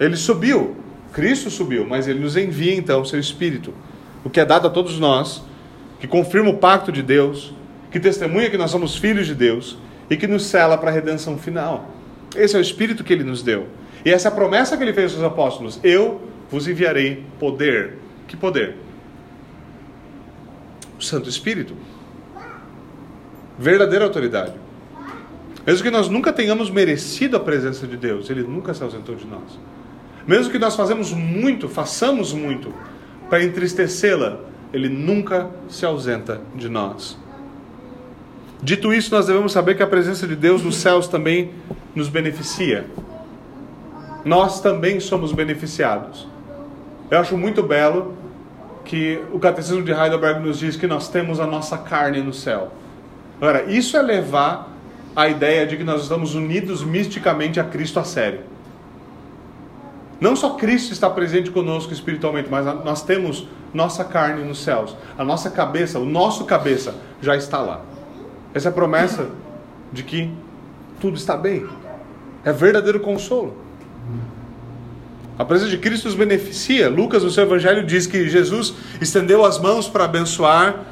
[0.00, 0.74] Ele subiu,
[1.12, 3.74] Cristo subiu, mas ele nos envia então o seu Espírito,
[4.24, 5.42] o que é dado a todos nós,
[6.00, 7.52] que confirma o pacto de Deus,
[7.90, 9.76] que testemunha que nós somos filhos de Deus
[10.08, 11.90] e que nos cela para a redenção final.
[12.34, 13.66] Esse é o Espírito que ele nos deu.
[14.02, 17.98] E essa é a promessa que ele fez aos apóstolos: Eu vos enviarei poder
[18.32, 18.76] que poder?
[20.98, 21.74] O Santo Espírito.
[23.58, 24.54] Verdadeira autoridade.
[25.66, 29.26] Mesmo que nós nunca tenhamos merecido a presença de Deus, Ele nunca se ausentou de
[29.26, 29.58] nós.
[30.26, 32.72] Mesmo que nós fazemos muito, façamos muito
[33.28, 34.40] para entristecê-la,
[34.72, 37.18] Ele nunca se ausenta de nós.
[38.62, 41.50] Dito isso, nós devemos saber que a presença de Deus nos céus também
[41.94, 42.86] nos beneficia.
[44.24, 46.26] Nós também somos beneficiados.
[47.10, 48.21] Eu acho muito belo
[48.84, 52.72] que o Catecismo de Heidelberg nos diz que nós temos a nossa carne no céu.
[53.40, 54.68] Agora, isso é levar
[55.14, 58.40] a ideia de que nós estamos unidos misticamente a Cristo a sério.
[60.20, 64.96] Não só Cristo está presente conosco espiritualmente, mas nós temos nossa carne nos céus.
[65.18, 67.80] A nossa cabeça, o nosso cabeça já está lá.
[68.54, 69.30] Essa é a promessa
[69.92, 70.32] de que
[71.00, 71.66] tudo está bem.
[72.44, 73.56] É verdadeiro consolo.
[75.38, 76.88] A presença de Cristo nos beneficia.
[76.88, 80.84] Lucas, no seu evangelho, diz que Jesus estendeu as mãos para abençoar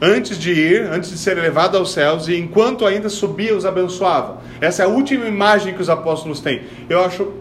[0.00, 4.38] antes de ir, antes de ser elevado aos céus, e enquanto ainda subia, os abençoava.
[4.60, 6.62] Essa é a última imagem que os apóstolos têm.
[6.88, 7.32] Eu acho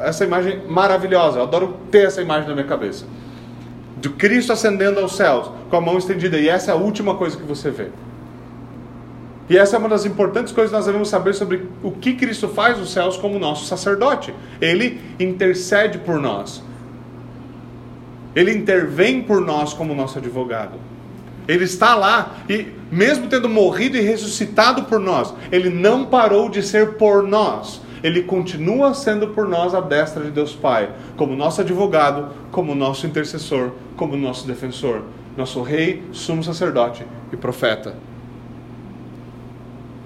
[0.00, 1.38] essa imagem maravilhosa.
[1.38, 3.04] Eu adoro ter essa imagem na minha cabeça.
[4.00, 6.38] De Cristo ascendendo aos céus, com a mão estendida.
[6.38, 7.88] E essa é a última coisa que você vê.
[9.48, 12.48] E essa é uma das importantes coisas que nós devemos saber sobre o que Cristo
[12.48, 14.34] faz nos céus como nosso sacerdote.
[14.60, 16.62] Ele intercede por nós.
[18.36, 20.78] Ele intervém por nós como nosso advogado.
[21.48, 26.62] Ele está lá e, mesmo tendo morrido e ressuscitado por nós, ele não parou de
[26.62, 27.80] ser por nós.
[28.02, 33.06] Ele continua sendo por nós a destra de Deus Pai, como nosso advogado, como nosso
[33.06, 35.02] intercessor, como nosso defensor,
[35.36, 37.96] nosso rei, sumo sacerdote e profeta.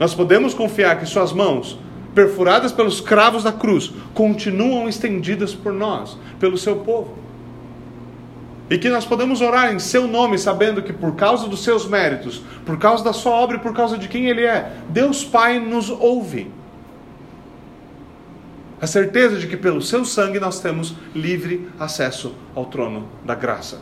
[0.03, 1.78] Nós podemos confiar que Suas mãos,
[2.12, 7.16] perfuradas pelos cravos da cruz, continuam estendidas por nós, pelo Seu povo.
[8.68, 12.42] E que nós podemos orar em Seu nome, sabendo que por causa dos Seus méritos,
[12.66, 15.88] por causa da Sua obra e por causa de quem Ele é, Deus Pai nos
[15.88, 16.50] ouve.
[18.80, 23.80] A certeza de que pelo Seu sangue nós temos livre acesso ao trono da graça.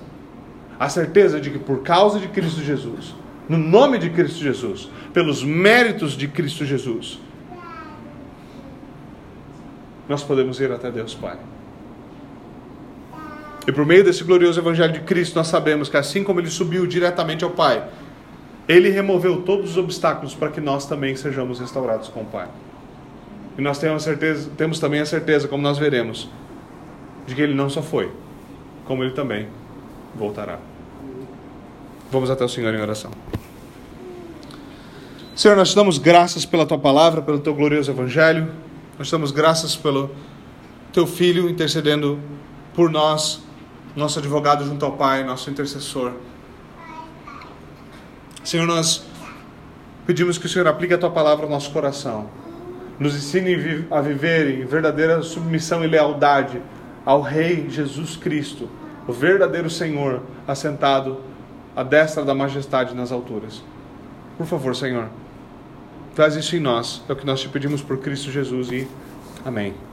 [0.79, 3.14] A certeza de que por causa de Cristo Jesus,
[3.51, 7.19] no nome de Cristo Jesus, pelos méritos de Cristo Jesus,
[10.09, 11.37] nós podemos ir até Deus Pai.
[13.67, 16.87] E por meio desse glorioso Evangelho de Cristo, nós sabemos que assim como ele subiu
[16.87, 17.83] diretamente ao Pai,
[18.69, 22.47] ele removeu todos os obstáculos para que nós também sejamos restaurados com o Pai.
[23.59, 26.31] E nós temos, certeza, temos também a certeza, como nós veremos,
[27.27, 28.13] de que ele não só foi,
[28.85, 29.49] como ele também
[30.15, 30.61] voltará.
[32.13, 33.11] Vamos até o Senhor em oração.
[35.41, 38.53] Senhor, nós te damos graças pela tua palavra, pelo teu glorioso evangelho.
[38.99, 40.11] Nós te damos graças pelo
[40.93, 42.20] teu filho intercedendo
[42.74, 43.43] por nós,
[43.97, 46.12] nosso advogado junto ao Pai, nosso intercessor.
[48.45, 49.03] Senhor, nós
[50.07, 52.28] pedimos que o Senhor aplique a tua palavra ao nosso coração.
[52.99, 56.61] Nos ensine a viver em verdadeira submissão e lealdade
[57.03, 58.68] ao Rei Jesus Cristo,
[59.09, 61.18] o verdadeiro Senhor, assentado
[61.74, 63.62] à destra da majestade nas alturas.
[64.36, 65.09] Por favor, Senhor,
[66.15, 67.03] Faz isso em nós.
[67.09, 68.89] É o que nós te pedimos por Cristo Jesus e
[69.45, 69.89] amém.